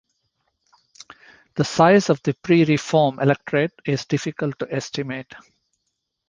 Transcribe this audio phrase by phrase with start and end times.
[1.53, 5.31] The size of the pre-Reform electorate is difficult to estimate.